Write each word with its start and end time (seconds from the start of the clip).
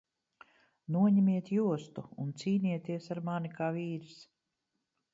Noņemiet 0.95 1.51
jostu 1.57 2.05
un 2.25 2.33
cīnieties 2.45 3.13
ar 3.17 3.25
mani 3.31 3.55
kā 3.61 3.73
vīrs! 3.81 4.21